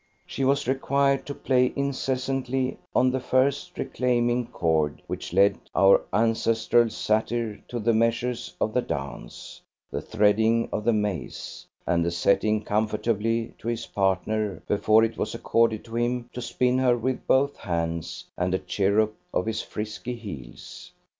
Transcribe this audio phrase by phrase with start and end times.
[0.25, 6.89] She was required to play incessantly on the first reclaiming chord which led our ancestral
[6.89, 9.61] satyr to the measures of the dance,
[9.91, 15.35] the threading of the maze, and the setting conformably to his partner before it was
[15.35, 20.15] accorded to him to spin her with both hands and a chirrup of his frisky
[20.15, 20.91] heels.